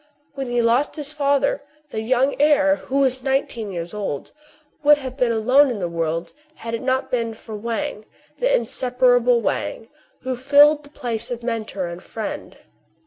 [0.33, 4.31] When he lost his father, the young heir, who was nineteen years old,
[4.81, 8.05] would have been alone in the world, had it not been for Wang,
[8.39, 9.89] the insepara ble Wang,
[10.21, 12.57] who filled the place of mentor and friend.